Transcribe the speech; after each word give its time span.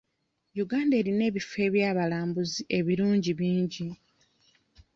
Uganda 0.63 0.93
erina 1.01 1.23
ebifo 1.29 1.55
eby'abalambuzi 1.67 2.59
ebirungi 2.77 3.31
bingi. 3.39 3.87